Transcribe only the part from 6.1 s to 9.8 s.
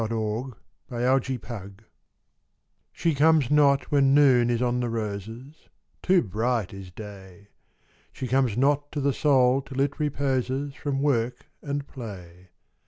bright is Day. She comes not to the Soul till